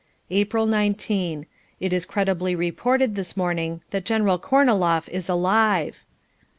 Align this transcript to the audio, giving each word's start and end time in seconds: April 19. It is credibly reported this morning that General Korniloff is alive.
April 0.31 0.65
19. 0.65 1.45
It 1.79 1.93
is 1.93 2.07
credibly 2.07 2.55
reported 2.55 3.13
this 3.13 3.37
morning 3.37 3.83
that 3.91 4.03
General 4.03 4.39
Korniloff 4.39 5.07
is 5.09 5.29
alive. 5.29 6.03